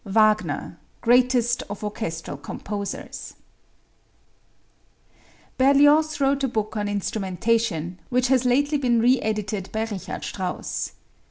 Wagner, 0.03 0.79
Greatest 1.01 1.61
of 1.69 1.83
Orchestral 1.83 2.35
Composers. 2.35 3.35
Berlioz 5.59 6.19
wrote 6.19 6.43
a 6.43 6.47
book 6.47 6.75
on 6.75 6.87
instrumentation, 6.89 7.99
which 8.09 8.29
has 8.29 8.43
lately 8.43 8.79
been 8.79 8.99
re 8.99 9.21
edited 9.21 9.71
by 9.71 9.81
Richard 9.85 10.23
Strauss. 10.23 10.93